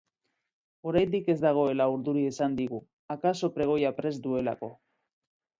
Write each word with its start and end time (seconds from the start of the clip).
Oraindik 0.91 1.27
ez 1.33 1.35
dagoela 1.43 1.87
urduri 1.97 2.25
esan 2.31 2.57
digu, 2.63 2.81
akaso 3.17 3.53
pregoia 3.59 3.93
prest 4.01 4.25
duelako. 4.29 4.73